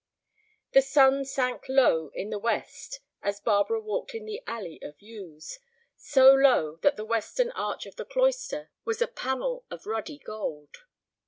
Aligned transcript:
The 0.71 0.81
sun 0.81 1.25
sank 1.25 1.69
low 1.69 2.09
in 2.15 2.31
the 2.31 2.39
west 2.39 3.01
as 3.21 3.39
Barbara 3.39 3.79
walked 3.79 4.15
in 4.15 4.25
the 4.25 4.41
alley 4.47 4.79
of 4.81 4.99
yews, 4.99 5.59
so 5.95 6.33
low 6.33 6.77
that 6.77 6.95
the 6.97 7.05
western 7.05 7.51
arch 7.51 7.85
of 7.85 7.97
the 7.97 8.05
cloister 8.05 8.71
was 8.83 8.99
a 9.03 9.07
panel 9.07 9.63
of 9.69 9.85
ruddy 9.85 10.17
gold. 10.17 10.75